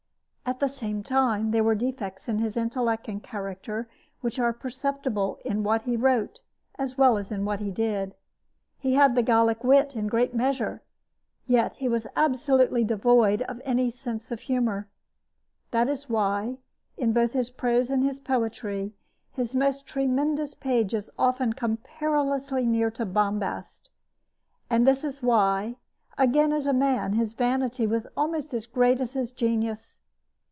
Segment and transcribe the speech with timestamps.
[0.43, 3.87] At the same time, there were defects in his intellect and character
[4.19, 6.41] which are perceptible in what he wrote,
[6.77, 8.13] as well as in what he did.
[8.77, 10.81] He had the Gallic wit in great measure,
[11.47, 14.89] but he was absolutely devoid of any sense of humor.
[15.71, 16.57] This is why,
[16.97, 18.91] in both his prose and his poetry,
[19.31, 23.89] his most tremendous pages often come perilously near to bombast;
[24.69, 25.77] and this is why,
[26.17, 29.99] again, as a man, his vanity was almost as great as his genius.